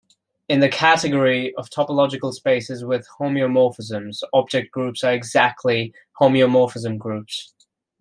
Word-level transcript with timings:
In 0.49 0.61
the 0.61 0.67
category 0.67 1.53
of 1.57 1.69
topological 1.69 2.33
spaces 2.33 2.83
with 2.83 3.07
homeomorphisms, 3.19 4.23
object 4.33 4.71
groups 4.71 5.03
are 5.03 5.13
exactly 5.13 5.93
homeomorphism 6.19 6.97
groups. 6.97 7.53